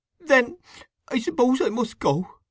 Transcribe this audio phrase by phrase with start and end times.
[0.19, 0.57] "Then
[1.09, 2.27] I suppose I must go!"